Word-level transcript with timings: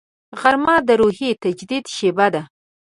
غرمه 0.39 0.75
د 0.87 0.89
روحي 1.01 1.29
تجدید 1.43 1.85
شیبه 1.95 2.27
ده 2.33 2.41